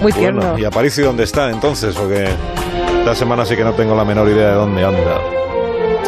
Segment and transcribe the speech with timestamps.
[0.00, 0.58] Muy tierno.
[0.58, 1.94] ¿Y Aparicio dónde está entonces?
[1.94, 2.26] Porque
[3.00, 5.20] esta semana sí que no tengo la menor idea de dónde anda.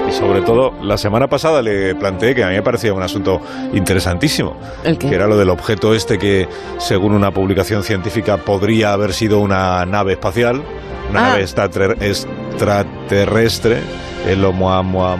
[0.08, 3.40] Y sobre todo, la semana pasada le planteé que a mí me parecía un asunto
[3.72, 4.56] interesantísimo.
[4.84, 5.08] ¿El qué?
[5.08, 9.84] Que era lo del objeto este que, según una publicación científica, podría haber sido una
[9.86, 10.62] nave espacial,
[11.10, 11.28] una Ah.
[11.30, 13.78] nave extrater- extraterrestre,
[14.26, 15.16] el Oumuamua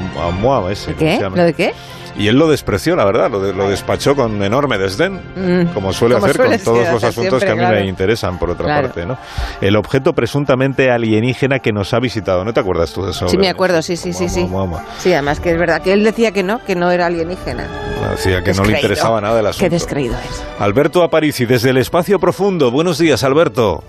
[0.71, 0.91] ese.
[0.91, 1.31] ¿El ¿cómo qué?
[1.37, 1.73] ¿Lo de qué?
[2.19, 5.93] Y él lo despreció, la verdad, lo, de- lo despachó con enorme desdén, Mm, como
[5.93, 8.67] suele como hacer suele con todos los asuntos que a mí me interesan, por otra
[8.67, 8.89] Claro.
[8.89, 9.17] parte, ¿no?
[9.61, 13.29] El objeto presuntamente alienígena que nos ha visitado, ¿no te acuerdas tú de eso?
[13.29, 14.47] Sí, me acuerdo, sí, sí, sí, sí.
[15.07, 17.67] Además que es verdad que él decía que no, que no era alienígena.
[18.11, 19.65] Decía que no le interesaba nada el asunto.
[19.65, 20.43] Qué descreído es.
[20.59, 22.71] Alberto Aparici, desde el espacio profundo.
[22.71, 23.83] Buenos días, Alberto.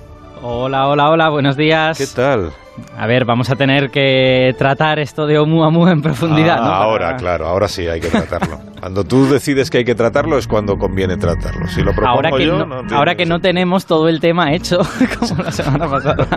[0.45, 1.97] Hola, hola, hola, buenos días.
[1.97, 2.51] ¿Qué tal?
[2.97, 6.65] A ver, vamos a tener que tratar esto de Oumuamua en profundidad, Ah, ¿no?
[6.65, 8.59] Para- Ahora, claro, ahora sí hay que tratarlo.
[8.81, 11.65] Cuando tú decides que hay que tratarlo es cuando conviene tratarlo.
[11.69, 14.51] Si lo propongo Ahora que, yo, no, tiene ahora que no tenemos todo el tema
[14.53, 14.79] hecho,
[15.19, 16.27] como la semana pasada.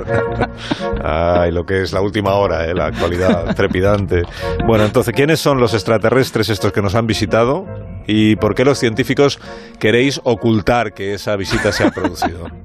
[1.43, 2.73] Ay, lo que es la última hora, ¿eh?
[2.75, 4.23] la actualidad trepidante.
[4.65, 7.67] Bueno, entonces, ¿quiénes son los extraterrestres estos que nos han visitado?
[8.07, 9.39] ¿Y por qué los científicos
[9.79, 12.47] queréis ocultar que esa visita se ha producido?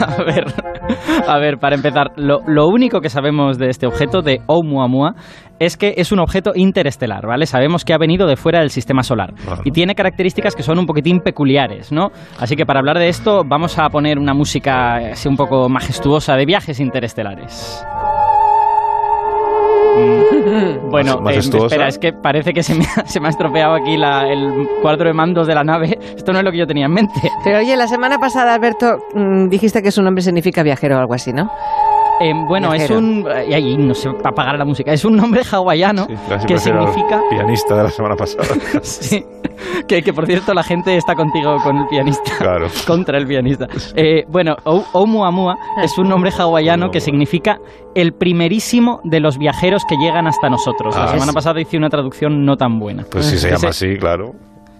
[0.00, 0.44] A ver,
[1.26, 5.14] a ver, para empezar, lo, lo único que sabemos de este objeto, de Oumuamua,
[5.58, 7.46] es que es un objeto interestelar, ¿vale?
[7.46, 9.32] Sabemos que ha venido de fuera del sistema solar
[9.64, 12.10] y tiene características que son un poquitín peculiares, ¿no?
[12.38, 15.68] Así que para hablar de esto vamos a poner una música eh, así un poco
[15.68, 17.84] majestuosa de viajes interestelares.
[20.90, 23.74] Bueno, Más- eh, espera, es que parece que se me, ha- se me ha estropeado
[23.74, 25.98] aquí la- el cuadro de mandos de la nave.
[26.16, 27.20] Esto no es lo que yo tenía en mente.
[27.44, 31.14] Pero oye, la semana pasada, Alberto, mm, dijiste que su nombre significa viajero o algo
[31.14, 31.50] así, ¿no?
[32.20, 32.94] Eh, bueno, Viajero.
[32.94, 33.26] es un.
[33.48, 34.92] Y ahí no sé apagar la música.
[34.92, 37.20] Es un nombre hawaiano Sí, que significa.
[37.30, 38.44] Pianista de la semana pasada.
[38.82, 39.24] Sí,
[39.88, 42.30] que, que por cierto la gente está contigo con el pianista.
[42.38, 42.66] Claro.
[42.86, 43.66] Contra el pianista.
[43.94, 47.58] Eh, bueno, Ou- Oumuamua es un nombre hawaiano que significa
[47.94, 50.94] el primerísimo de los viajeros que llegan hasta nosotros.
[50.96, 51.08] La Ah.
[51.08, 53.04] semana pasada hice una traducción no tan buena.
[53.10, 54.32] Pues si se llama así, claro.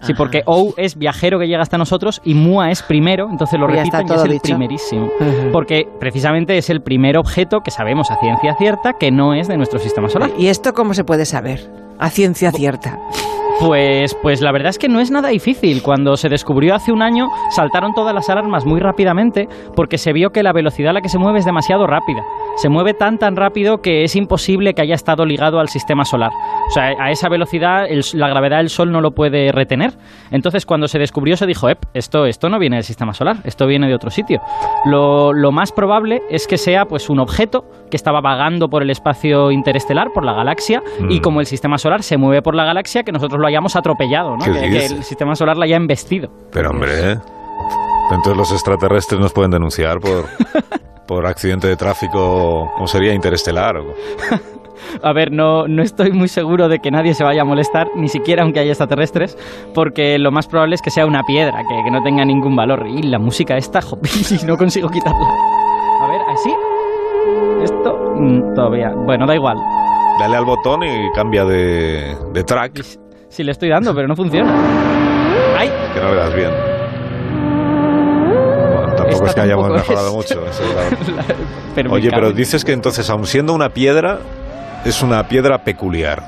[0.02, 3.66] Sí, porque Ou es viajero que llega hasta nosotros y Mua es primero, entonces lo
[3.66, 4.42] repiten y es el dicho.
[4.42, 5.10] primerísimo.
[5.52, 9.56] Porque precisamente es el primer objeto que sabemos a ciencia cierta que no es de
[9.56, 10.30] nuestro sistema solar.
[10.38, 11.70] ¿Y esto cómo se puede saber?
[11.98, 12.98] A ciencia cierta.
[13.58, 15.82] Pues, pues la verdad es que no es nada difícil.
[15.82, 20.30] Cuando se descubrió hace un año, saltaron todas las alarmas muy rápidamente porque se vio
[20.30, 22.22] que la velocidad a la que se mueve es demasiado rápida.
[22.56, 26.30] Se mueve tan tan rápido que es imposible que haya estado ligado al sistema solar.
[26.68, 29.92] O sea, a esa velocidad el- la gravedad del Sol no lo puede retener.
[30.30, 33.66] Entonces, cuando se descubrió, se dijo, "Ep, esto, esto no viene del sistema solar, esto
[33.66, 34.40] viene de otro sitio.
[34.86, 38.90] Lo, lo más probable es que sea pues un objeto que estaba vagando por el
[38.90, 41.22] espacio interestelar, por la galaxia, y Mm.
[41.22, 44.44] como el sistema solar se mueve por la galaxia, que nosotros lo hayamos atropellado, ¿no?
[44.44, 46.30] ¿Qué Que, el sistema solar la haya embestido.
[46.52, 47.18] Pero hombre, ¿eh?
[48.10, 50.24] entonces los extraterrestres nos pueden denunciar por,
[51.06, 53.12] por accidente de tráfico, ¿cómo sería?
[53.14, 53.76] Interestelar.
[53.76, 53.94] o-
[55.02, 58.08] A ver, no, no estoy muy seguro de que nadie se vaya a molestar, ni
[58.08, 59.36] siquiera aunque haya extraterrestres,
[59.74, 62.86] porque lo más probable es que sea una piedra, que, que no tenga ningún valor.
[62.86, 64.10] Y la música esta, joder,
[64.46, 65.26] no consigo quitarla.
[66.02, 66.52] A ver, así.
[67.64, 68.90] Esto mm, todavía.
[68.90, 69.56] Bueno, da igual.
[70.20, 72.82] Dale al botón y cambia de, de track,
[73.28, 74.54] Si le estoy dando, pero no funciona.
[75.58, 75.70] ¡Ay!
[75.94, 76.50] que no le das bien.
[79.18, 80.14] Tampoco Esta es que hayamos mejorado es.
[80.14, 80.46] mucho.
[80.46, 81.34] eso, claro.
[81.74, 84.18] Pero Oye, pero dices que entonces, aun siendo una piedra,
[84.84, 86.22] es una piedra peculiar.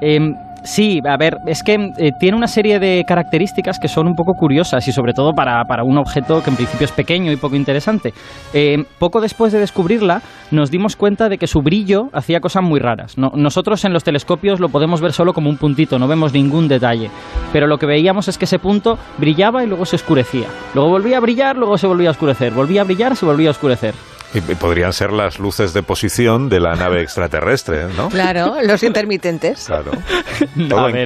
[0.00, 4.16] Em, sí, a ver, es que eh, tiene una serie de características que son un
[4.16, 7.36] poco curiosas y sobre todo para, para un objeto que en principio es pequeño y
[7.36, 8.12] poco interesante.
[8.52, 12.80] Em, poco después de descubrirla nos dimos cuenta de que su brillo hacía cosas muy
[12.80, 13.16] raras.
[13.18, 16.66] No- nosotros en los telescopios lo podemos ver solo como un puntito, no vemos ningún
[16.68, 17.10] detalle.
[17.52, 20.46] Pero lo que veíamos es que ese punto brillaba y luego se oscurecía.
[20.74, 22.52] Luego volvía a brillar, luego se volvía a oscurecer.
[22.52, 23.94] Volvía a brillar, se volvía a oscurecer.
[24.34, 28.08] Y, podrían ser las luces de posición de la nave extraterrestre, ¿no?
[28.08, 29.66] Claro, los intermitentes.
[29.66, 29.92] Claro.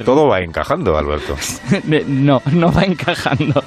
[0.05, 1.35] Todo va encajando, Alberto.
[2.09, 3.63] No, no va encajando.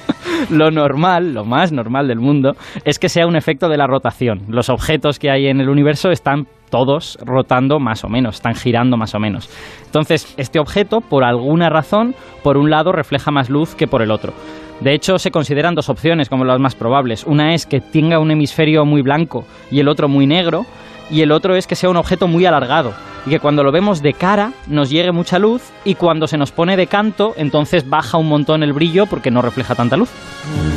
[0.50, 4.44] Lo normal, lo más normal del mundo, es que sea un efecto de la rotación.
[4.48, 8.98] Los objetos que hay en el universo están todos rotando más o menos, están girando
[8.98, 9.50] más o menos.
[9.86, 14.10] Entonces, este objeto, por alguna razón, por un lado refleja más luz que por el
[14.10, 14.34] otro.
[14.82, 17.24] De hecho, se consideran dos opciones como las más probables.
[17.26, 20.66] Una es que tenga un hemisferio muy blanco y el otro muy negro,
[21.12, 22.94] y el otro es que sea un objeto muy alargado
[23.26, 26.52] y que cuando lo vemos de cara nos llegue mucha luz y cuando se nos
[26.52, 30.10] pone de canto entonces baja un montón el brillo porque no refleja tanta luz.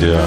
[0.01, 0.19] Ya.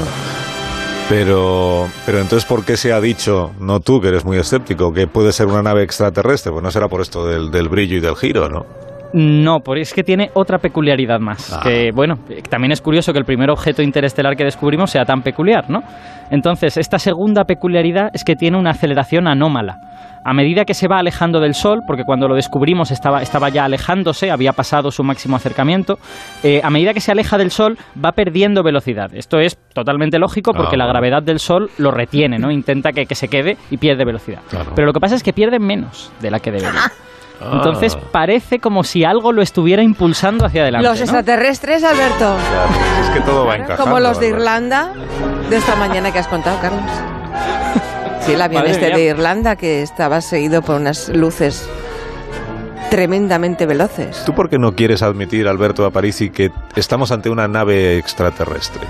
[1.09, 5.07] Pero, pero entonces, ¿por qué se ha dicho, no tú que eres muy escéptico, que
[5.07, 6.53] puede ser una nave extraterrestre?
[6.53, 8.67] Pues no será por esto del, del brillo y del giro, ¿no?
[9.12, 11.52] No, porque es que tiene otra peculiaridad más.
[11.52, 11.60] Ah.
[11.62, 12.16] Que, bueno,
[12.50, 15.82] también es curioso que el primer objeto interestelar que descubrimos sea tan peculiar, ¿no?
[16.31, 19.78] Entonces, esta segunda peculiaridad es que tiene una aceleración anómala.
[20.25, 23.64] A medida que se va alejando del Sol, porque cuando lo descubrimos estaba, estaba ya
[23.64, 25.99] alejándose, había pasado su máximo acercamiento,
[26.43, 29.10] eh, a medida que se aleja del Sol va perdiendo velocidad.
[29.14, 32.50] Esto es totalmente lógico porque Ah, la gravedad del Sol lo retiene, ¿no?
[32.50, 34.40] Intenta que, que se quede y pierde velocidad.
[34.50, 34.72] Claro.
[34.75, 36.93] Pero lo que pasa es que pierde menos de la que debería.
[37.40, 37.52] Ah.
[37.55, 40.88] Entonces parece como si algo lo estuviera impulsando hacia adelante.
[40.88, 41.05] Los ¿no?
[41.05, 42.19] extraterrestres, Alberto.
[42.19, 42.70] Claro,
[43.02, 43.85] es que todo va encajando.
[43.85, 44.29] Como los de.
[44.29, 44.93] Irlanda
[45.49, 46.82] de esta mañana que has contado, Carlos.
[48.20, 48.96] Sí, el avión Madre este mía.
[48.96, 51.67] de Irlanda que estaba seguido por unas luces
[52.90, 54.23] tremendamente veloces.
[54.26, 58.82] ¿Tú por qué no quieres admitir, Alberto Aparici, que estamos ante una nave extraterrestre?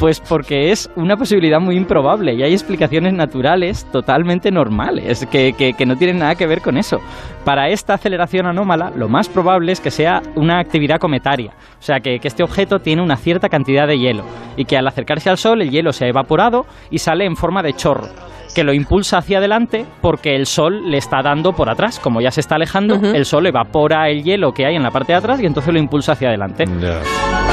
[0.00, 5.74] Pues porque es una posibilidad muy improbable y hay explicaciones naturales totalmente normales que, que-
[5.74, 6.98] que no tienen nada que ver con eso.
[7.44, 12.00] Para esta aceleración anómala, lo más probable es que sea una actividad cometaria, o sea,
[12.00, 14.24] que, que este objeto tiene una cierta cantidad de hielo
[14.56, 17.62] y que al acercarse al Sol el hielo se ha evaporado y sale en forma
[17.62, 18.08] de chorro
[18.54, 22.00] que lo impulsa hacia adelante porque el sol le está dando por atrás.
[22.00, 25.12] Como ya se está alejando, el sol evapora el hielo que hay en la parte
[25.12, 26.64] de atrás y entonces lo impulsa hacia adelante.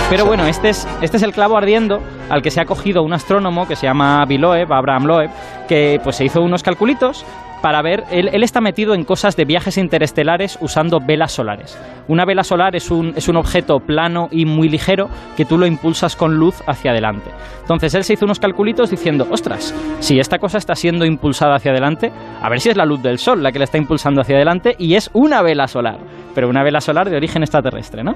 [0.09, 3.11] Pero bueno, este es, este es el clavo ardiendo al que se ha cogido un
[3.11, 5.29] astrónomo que se llama Avi Loeb, Abraham Loeb,
[5.67, 7.25] que pues se hizo unos calculitos
[7.61, 11.77] para ver, él, está metido en cosas de viajes interestelares usando velas solares.
[12.07, 15.65] Una vela solar es un, es un objeto plano y muy ligero que tú lo
[15.65, 17.31] impulsas con luz hacia adelante.
[17.61, 21.71] Entonces él se hizo unos calculitos diciendo, ostras, si esta cosa está siendo impulsada hacia
[21.71, 22.11] adelante,
[22.41, 24.75] a ver si es la luz del sol la que la está impulsando hacia adelante
[24.77, 25.97] y es una vela solar,
[26.35, 28.13] pero una vela solar de origen extraterrestre, ¿no?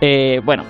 [0.00, 0.64] Eh, bueno,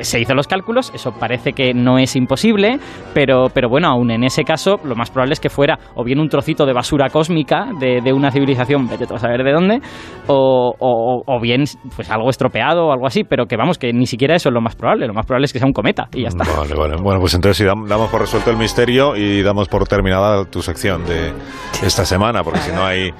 [0.00, 2.78] se hizo los cálculos, eso parece que no es imposible,
[3.12, 6.20] pero, pero bueno, aún en ese caso, lo más probable es que fuera o bien
[6.20, 9.80] un trocito de basura cósmica de, de una civilización, vete a saber de dónde,
[10.26, 11.64] o, o- o bien
[11.96, 14.60] pues algo estropeado o algo así, pero que vamos, que ni siquiera eso es lo
[14.60, 16.44] más probable, lo más probable es que sea un cometa y ya está.
[16.56, 16.96] Vale, vale.
[17.02, 21.04] Bueno, pues entonces dam- damos por resuelto el misterio y damos por terminada tu sección
[21.04, 21.32] de
[21.84, 23.10] esta semana, porque si no hay,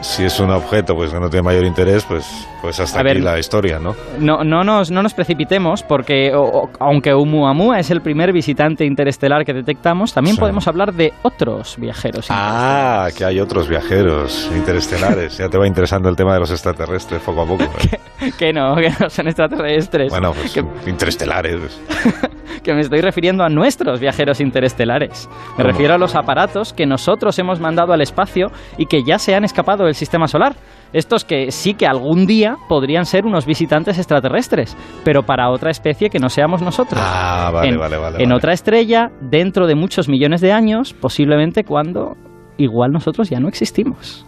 [0.00, 2.26] si es un objeto pues que no tiene mayor interés, pues,
[2.62, 3.22] pues hasta A aquí ver.
[3.22, 3.94] la historia, ¿no?
[4.18, 8.84] No, no, nos, no nos precipitemos porque o- o- aunque Oumuamua es el primer visitante
[8.84, 10.40] interestelar que detectamos, también Sí.
[10.40, 12.26] podemos hablar de otros viajeros.
[12.30, 15.38] Ah, que hay otros viajeros interestelares.
[15.38, 17.64] Ya te va interesando el tema de los extraterrestres poco a poco.
[18.20, 18.32] ¿eh?
[18.38, 20.10] que no, que no son extraterrestres.
[20.10, 21.80] Bueno, pues que, interestelares.
[22.62, 25.28] que me estoy refiriendo a nuestros viajeros interestelares.
[25.28, 25.68] Me ¿Cómo?
[25.68, 29.44] refiero a los aparatos que nosotros hemos mandado al espacio y que ya se han
[29.44, 30.54] escapado del sistema solar.
[30.92, 36.10] Estos que sí que algún día podrían ser unos visitantes extraterrestres, pero para otra especie
[36.10, 37.00] que no seamos nosotros.
[37.04, 38.16] Ah, vale, en, vale, vale.
[38.22, 38.36] en vale.
[38.36, 42.16] otra estrella, dentro de muchos millones de años, posiblemente cuando
[42.56, 44.24] igual nosotros ya no existimos.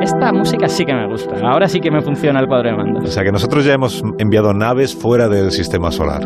[0.00, 1.36] Esta música sí que me gusta.
[1.46, 3.10] Ahora sí que me funciona el cuadro de O mandos.
[3.12, 6.22] sea que nosotros ya hemos enviado naves fuera del sistema solar.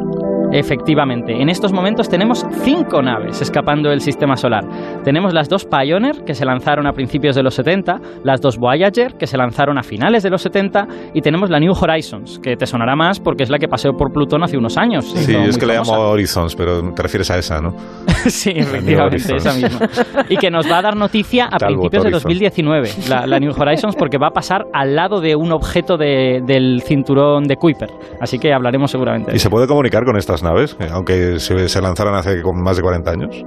[0.59, 4.65] Efectivamente, en estos momentos tenemos cinco naves escapando del sistema solar.
[5.03, 9.15] Tenemos las dos Pioneer, que se lanzaron a principios de los 70, las dos Voyager,
[9.19, 12.67] que se lanzaron a finales de los 70, y tenemos la New Horizons, que te
[12.67, 15.05] sonará más porque es la que paseó por Plutón hace unos años.
[15.11, 15.93] Sí, es que le famosa.
[15.97, 17.75] llamo Horizons, pero te refieres a esa, ¿no?
[18.27, 19.89] sí, efectivamente, esa misma.
[20.29, 22.23] Y que nos va a dar noticia a Talbot principios de Horizons.
[22.23, 26.43] 2019, la, la New Horizons, porque va a pasar al lado de un objeto de-
[26.47, 27.91] del cinturón de Kuiper.
[28.21, 29.33] Así que hablaremos seguramente.
[29.33, 30.76] de ¿Y se puede comunicar con estas naves?
[30.93, 33.44] Aunque se, lanzaran hace más de 40 años.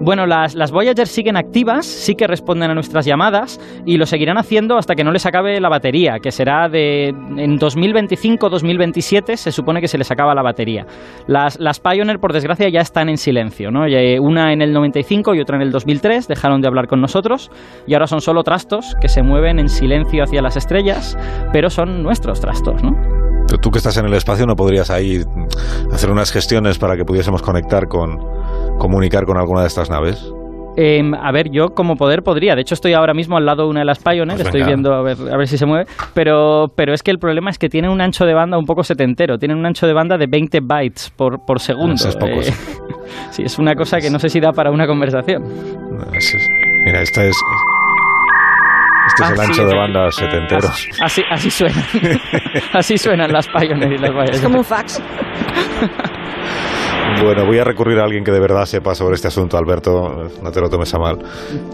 [0.00, 4.38] Bueno, las, las Voyager siguen activas, sí que responden a nuestras llamadas y lo seguirán
[4.38, 9.80] haciendo hasta que no les acabe la batería, que será de en 2025-2027 se supone
[9.80, 10.86] que se les acaba la batería.
[11.26, 13.86] Las, las Pioneer, por desgracia, ya están en silencio, ¿no?
[13.86, 17.50] Eh, Una en el 95 y otra en el 2003 dejaron de hablar con nosotros
[17.86, 21.16] y ahora son solo trastos que se mueven en silencio hacia las estrellas,
[21.52, 23.23] pero son nuestros trastos, ¿no?
[23.60, 25.22] Tú, que estás en el espacio no podrías ahí
[25.92, 28.18] hacer unas gestiones para que pudiésemos conectar con,
[28.78, 30.24] comunicar con alguna de estas naves.
[30.76, 32.56] Em, a ver, yo como poder podría.
[32.56, 34.36] De hecho, estoy ahora mismo al lado de una de las Pioneer.
[34.38, 35.86] Pues estoy viendo a ver, a ver si se mueve.
[36.14, 38.82] Pero, pero es que el problema es que tienen un ancho de banda un poco
[38.82, 39.38] setentero.
[39.38, 41.94] Tienen un ancho de banda de 20 bytes por, por segundo.
[41.94, 42.52] Eso es poco, sí.
[43.30, 45.44] sí, es una cosa que no sé si da para una conversación.
[45.92, 46.48] No, es- es-
[46.84, 47.36] mira, esta es,
[49.14, 50.68] este es el sí, ancho de banda setentero.
[51.00, 51.84] Así, así suenan.
[52.72, 54.34] así suenan las Pioneer y las Voyager.
[54.34, 55.02] Es como un fax.
[57.22, 60.50] Bueno, voy a recurrir a alguien que de verdad sepa sobre este asunto, Alberto, no
[60.50, 61.18] te lo tomes a mal,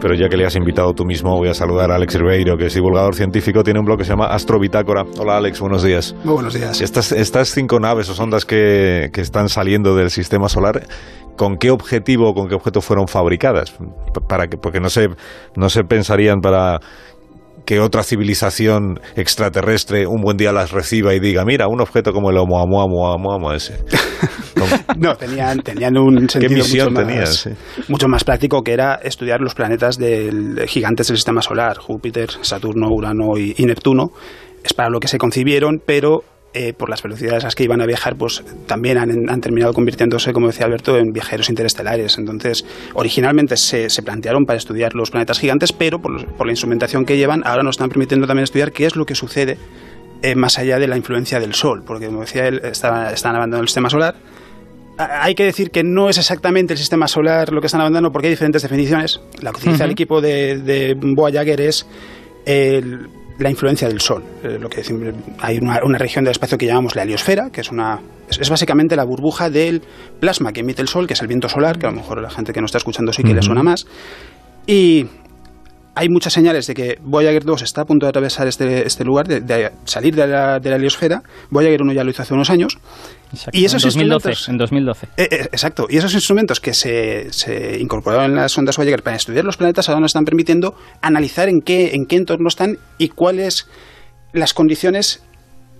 [0.01, 2.67] pero ya que le has invitado tú mismo, voy a saludar a Alex Ribeiro, que
[2.67, 5.05] es divulgador científico, tiene un blog que se llama Astrobitácora.
[5.19, 6.15] Hola Alex, buenos días.
[6.25, 6.81] Muy buenos días.
[6.81, 10.83] Estas, estas cinco naves o sondas que, que están saliendo del sistema solar,
[11.37, 13.75] ¿con qué objetivo o con qué objeto fueron fabricadas?
[14.29, 15.09] Para que, porque no se,
[15.57, 16.81] no se pensarían para
[17.71, 22.31] que otra civilización extraterrestre un buen día las reciba y diga, mira, un objeto como
[22.31, 23.79] el Oumuamua, ese.
[24.99, 27.49] no, tenían, tenían un sentido mucho, más,
[27.87, 32.89] mucho más práctico que era estudiar los planetas del, gigantes del sistema solar, Júpiter, Saturno,
[32.91, 34.11] Urano y Neptuno.
[34.65, 37.81] Es para lo que se concibieron, pero eh, por las velocidades a las que iban
[37.81, 42.19] a viajar, pues también han, terminado convirtiéndose, como decía Alberto, en viajeros interestelares.
[42.19, 42.65] Entonces,
[42.95, 47.63] originalmente se, plantearon para estudiar los planetas gigantes, pero por, la instrumentación que llevan, ahora
[47.63, 49.59] nos están permitiendo también estudiar qué es lo que sucede
[50.23, 53.63] eh, más allá de la influencia del Sol, porque como decía él, están, están abandonando
[53.63, 54.17] el sistema solar.
[54.99, 58.27] Hay que decir que no es exactamente el sistema solar lo que están abandonando porque
[58.27, 59.21] hay diferentes definiciones.
[59.41, 61.87] La que utiliza el equipo de, de Voyager es
[62.45, 63.09] el,
[63.41, 64.23] la influencia del Sol.
[64.43, 64.83] Eh, lo que
[65.39, 69.05] hay una, región del espacio que llamamos la heliosfera, que es una es, básicamente la
[69.05, 69.83] burbuja del
[70.21, 72.31] plasma que emite el Sol, que es el viento solar, que a lo mejor la
[72.31, 73.87] gente que nos está escuchando sí que le suena más.
[74.67, 75.07] Y
[76.01, 79.29] hay muchas señales de que Voyager 2 está a punto de atravesar este, este lugar,
[79.29, 81.23] de, salir de la, de la, heliosfera.
[81.51, 82.79] Voyager 1 ya lo hizo hace unos años.
[83.53, 84.51] y esos en 2012.
[84.51, 85.07] En 2012.
[85.19, 85.89] Eh, eh, exacto.
[85.91, 89.91] Y esos instrumentos que se, se, incorporaron en las ondas Voyager para estudiar los planetas
[89.91, 93.69] ahora nos están permitiendo analizar en qué, en qué entorno están y cuáles
[94.33, 95.23] las condiciones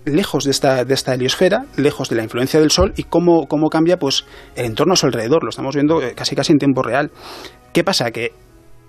[0.05, 3.69] lejos de esta, de esta heliosfera, lejos de la influencia del Sol y cómo, cómo
[3.69, 4.25] cambia pues,
[4.55, 5.43] el entorno a su alrededor.
[5.43, 7.09] Lo estamos viendo eh, casi casi en tiempo real.
[7.73, 8.11] ¿Qué pasa?
[8.11, 8.33] Que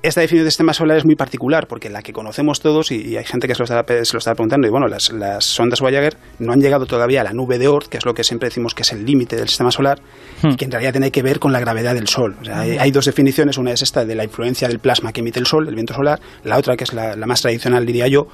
[0.02, 3.24] esta definición de sistema solar es muy particular porque la que conocemos todos, y, hay
[3.24, 6.16] gente que se lo, está, se lo está preguntando, y bueno, las, las, sondas Voyager
[6.40, 8.74] no han llegado todavía a la nube de Oort, que es lo que siempre decimos
[8.74, 10.00] que es el límite del sistema solar,
[10.42, 10.56] y hmm.
[10.56, 12.36] que en realidad tiene que ver con la gravedad del Sol.
[12.52, 15.68] hay, dos definiciones, una es esta de la influencia del plasma que emite el Sol,
[15.68, 18.26] el viento solar, la otra, que es la, más tradicional, diría yo,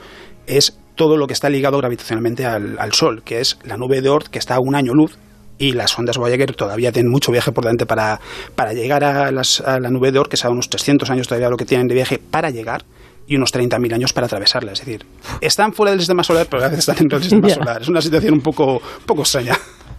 [0.47, 4.09] es todo lo que está ligado gravitacionalmente al, al Sol, que es la nube de
[4.09, 5.19] Oort, que está a un año luz
[5.59, 8.21] y las ondas Voyager todavía tienen mucho viaje por delante para,
[8.55, 11.51] para llegar a, las, a la nube de Oort, que sea unos 300 años todavía
[11.51, 12.85] lo que tienen de viaje para llegar
[13.27, 14.73] y unos 30.000 años para atravesarla.
[14.73, 15.05] Es decir,
[15.41, 17.83] están fuera del sistema solar, pero a veces están dentro del sistema solar.
[17.83, 19.57] Es una situación un poco, un poco extraña.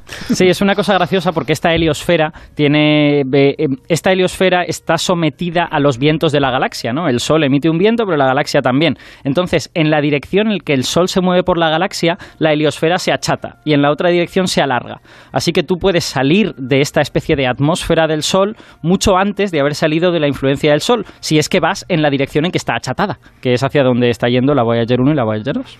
[0.10, 5.80] Sí, es una cosa graciosa porque esta heliosfera tiene em, esta heliosfera está sometida a
[5.80, 7.08] los vientos de la galaxia, ¿no?
[7.08, 8.98] El Sol emite un viento, pero la galaxia también.
[9.24, 12.98] Entonces, en la dirección en que el Sol se mueve por la galaxia, la heliosfera
[12.98, 15.02] se achata y en la otra dirección se alarga.
[15.32, 19.60] Así que tú puedes salir de esta especie de atmósfera del Sol mucho antes de
[19.60, 22.52] haber salido de la influencia del Sol, si es que vas en la dirección en
[22.52, 25.56] que está achatada, que es hacia donde está yendo la Voyager 1 y la Voyager
[25.56, 25.78] 2.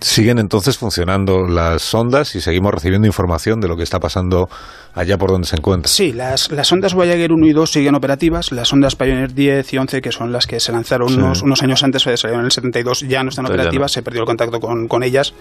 [0.00, 4.48] Siguen entonces funcionando las sondas y seguimos recibiendo información de lo que está pasando
[4.94, 5.92] allá por donde se encuentran.
[5.92, 8.50] Sí, las, las sondas Voyager 1 y 2 siguen operativas.
[8.50, 11.82] Las sondas Pioneer 10 y 11, que son las que se lanzaron unos, unos, años
[11.82, 15.02] antes, salieron en el 72, ya no están operativas, se perdió el contacto con, con,
[15.02, 15.34] ellas.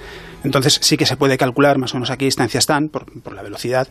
[0.44, 3.34] Entonces sí que se puede calcular más o menos a qué distancia están por, por
[3.34, 3.88] la velocidad,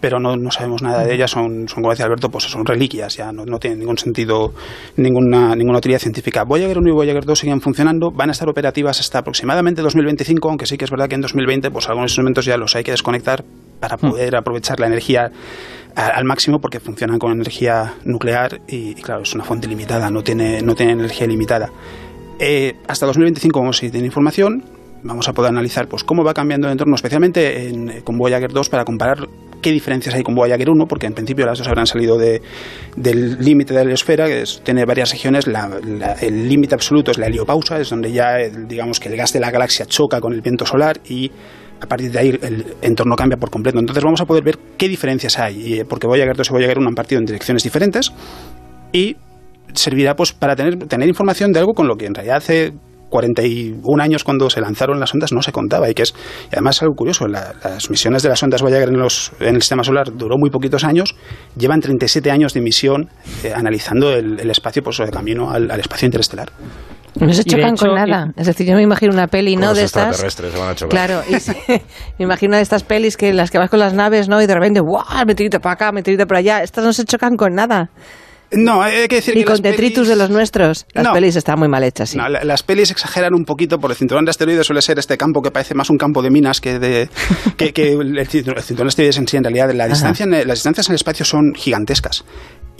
[0.00, 3.16] pero no, no, sabemos nada de ellas, son, son, como decía Alberto, pues son reliquias,
[3.16, 4.52] ya no, no tienen ningún sentido,
[4.96, 6.44] ninguna, ninguna utilidad científica.
[6.44, 10.66] Voyager 1 y Voyager 2 siguen funcionando, van a estar operativas hasta aproximadamente 2025, aunque
[10.66, 13.44] sí que es verdad que en 2020 pues algunos instrumentos ya los hay que desconectar
[13.80, 14.10] para hmm.
[14.10, 15.30] poder aprovechar la energía
[15.94, 20.62] al máximo porque funcionan con energía nuclear y, claro, es una fuente limitada, no tiene,
[20.62, 21.70] no tiene energía limitada.
[22.38, 24.64] Eh, hasta 2025 vamos a tener información,
[25.02, 28.68] vamos a poder analizar pues cómo va cambiando el entorno, especialmente en, con Voyager 2
[28.68, 29.28] para comparar
[29.60, 32.42] qué diferencias hay con Voyager 1, porque en principio las dos habrán salido de,
[32.96, 35.46] del límite de la heliosfera, que tiene varias regiones.
[36.20, 39.50] el límite absoluto es la heliopausa, es donde ya digamos que el gas de la
[39.50, 41.30] galaxia choca con el viento solar y
[41.80, 43.78] a partir de ahí el entorno cambia por completo.
[43.78, 46.94] Entonces vamos a poder ver qué diferencias hay, porque Voyager 2 y Voyager 1 han
[46.94, 48.12] partido en direcciones diferentes
[48.92, 49.16] y
[49.72, 52.72] servirá pues para tener, tener información de algo con lo que en realidad hace
[53.10, 56.14] 41 años cuando se lanzaron las ondas no se contaba y que es
[56.50, 59.84] y además algo curioso las misiones de las ondas Voyager en, los, en el sistema
[59.84, 61.14] solar duró muy poquitos años
[61.56, 63.10] llevan 37 años de misión
[63.44, 66.52] eh, analizando el, espacio pues de camino al, espacio interestelar
[67.16, 68.32] no se chocan con nada.
[68.36, 69.74] Es decir, yo me imagino una peli, ¿no?
[69.74, 70.16] de estas.
[70.16, 70.90] Se van a chocar.
[70.90, 71.32] Claro, y
[72.18, 74.40] me imagino una de estas pelis que las que vas con las naves, ¿no?
[74.40, 75.26] Y de repente, ¡guau!
[75.26, 76.62] Meteorito para acá, meteorito para allá.
[76.62, 77.90] Estas no se chocan con nada.
[78.52, 80.86] No, hay que decir Ni que con detritus de los nuestros.
[80.92, 82.18] Las pelis están muy mal hechas, sí.
[82.18, 85.40] No, las pelis exageran un poquito, por el cinturón de asteroides suele ser este campo
[85.40, 87.08] que parece más un campo de minas que de
[87.56, 89.72] que, el, cinturón, de asteroides en sí, en realidad.
[89.72, 92.24] La distancia, las distancias en el espacio son gigantescas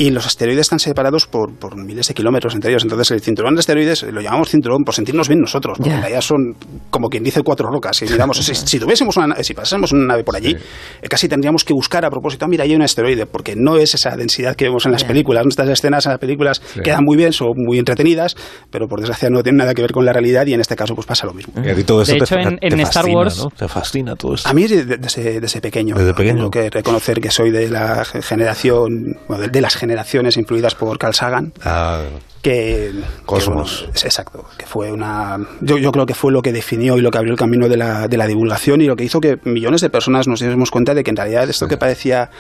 [0.01, 2.85] y los asteroides están separados por, por, miles de kilómetros entre ellos.
[2.85, 6.23] Entonces, el cinturón de asteroides lo llamamos cinturón por sentirnos bien nosotros, porque en realidad
[6.23, 6.57] son
[6.89, 7.99] como quien dice cuatro rocas.
[7.99, 10.57] Si, miramos, si, tuviésemos una, si pasásemos una nave por allí,
[11.03, 13.93] eh, casi tendríamos que buscar a propósito, ah, mira, hay un asteroide, porque no es
[13.93, 15.45] esa densidad que vemos en las películas.
[15.45, 18.37] Nuestras escenas en las películas quedan muy bien, son muy entretenidas,
[18.71, 20.95] pero por desgracia no tienen nada que ver con la realidad y en este caso
[20.95, 21.53] pues pasa lo mismo.
[21.61, 22.03] de hecho,
[22.39, 23.47] en, Star Wars...
[23.55, 24.49] Te fascina todo esto.
[24.49, 24.97] A mí desde,
[25.41, 25.95] desde, pequeño.
[25.95, 26.37] Desde pequeño.
[26.37, 30.99] Tengo que reconocer que soy de la generación, de, de las generaciones generaciones influidas por
[30.99, 31.53] Carl Sagan.
[31.65, 32.03] Ah,
[32.43, 32.93] que
[33.27, 33.87] Cosmos.
[33.93, 37.19] exacto, que fue una yo, yo, creo que fue lo que definió y lo que
[37.19, 39.91] abrió el camino de la, de la divulgación y lo que hizo que millones de
[39.91, 42.31] personas nos diéramos cuenta de que en realidad esto que parecía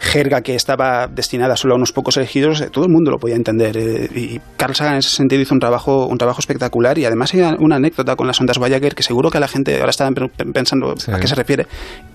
[0.00, 3.36] jerga que estaba destinada solo a unos pocos elegidos, eh, todo el mundo lo podía
[3.36, 3.76] entender.
[3.76, 7.32] Eh, y Carl Sagan en ese sentido hizo un trabajo, un trabajo espectacular y además
[7.34, 10.10] hay una anécdota con las ondas Voyager que seguro que la gente ahora está
[10.52, 11.66] pensando a qué se refiere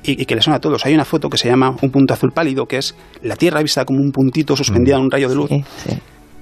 [0.03, 0.85] y, que le suena a todos.
[0.85, 3.85] Hay una foto que se llama un punto azul pálido, que es la Tierra vista
[3.85, 5.49] como un puntito suspendido en un rayo de luz.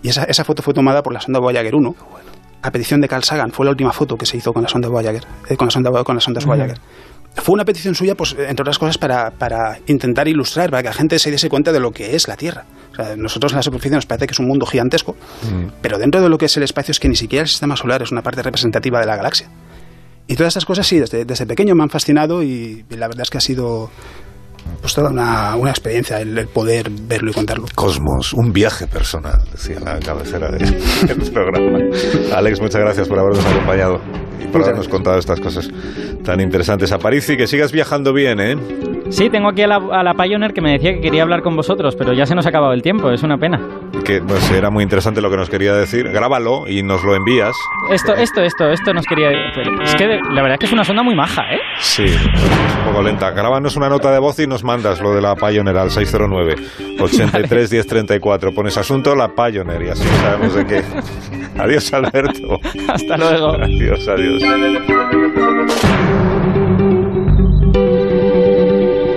[0.01, 1.95] Y esa, esa, foto fue tomada por la sonda Voyager 1.
[2.61, 4.89] A petición de Carl Sagan, fue la última foto que se hizo con la sonda
[4.89, 6.79] Voyager, eh, con, la sonda, con las ondas Voyager
[7.41, 10.93] fue una petición suya, pues, entre otras cosas, para, para, intentar ilustrar, para que la
[10.93, 12.65] gente se diese cuenta de lo que es la Tierra.
[12.91, 15.81] O sea, nosotros en la superficie nos parece que es un mundo gigantesco, mm.
[15.81, 18.01] pero dentro de lo que es el espacio es que ni siquiera el sistema solar
[18.01, 19.49] es una parte representativa de la galaxia.
[20.27, 23.29] Y todas estas cosas, sí, desde, desde pequeño me han fascinado y, la verdad es
[23.29, 23.89] que ha sido
[24.81, 27.65] pues toda una, una experiencia el, poder verlo y contarlo.
[27.75, 31.79] Cosmos, un viaje personal, decía la cabecera del programa.
[32.33, 33.99] Alex, muchas gracias por habernos acompañado
[34.39, 35.69] y por habernos contado estas cosas
[36.23, 36.91] tan interesantes.
[36.91, 38.55] A París y que sigas viajando bien, ¿eh?
[39.09, 41.55] Sí, tengo aquí a la, a la Pioneer que me decía que quería hablar con
[41.55, 43.59] vosotros, pero ya se nos ha acabado el tiempo, es una pena.
[44.05, 46.09] Que pues, era muy interesante lo que nos quería decir.
[46.09, 47.55] Grábalo y nos lo envías.
[47.91, 49.71] Esto, esto, esto, esto nos quería decir.
[49.83, 51.59] Es que la verdad es que es una sonda muy maja, ¿eh?
[51.79, 53.31] Sí, es un poco lenta.
[53.31, 56.55] Grábanos una nota de voz y nos mandas lo de la Pioneer al 609
[56.99, 58.53] 83 1034.
[58.53, 60.83] Pones asunto la Pioneer y así sabemos de qué.
[61.57, 62.59] Adiós, Alberto.
[62.87, 63.55] Hasta luego.
[63.55, 64.43] Adiós, adiós.